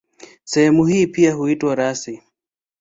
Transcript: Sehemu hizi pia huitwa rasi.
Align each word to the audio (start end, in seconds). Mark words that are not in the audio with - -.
Sehemu 0.43 0.85
hizi 0.87 1.07
pia 1.07 1.33
huitwa 1.33 1.75
rasi. 1.75 2.21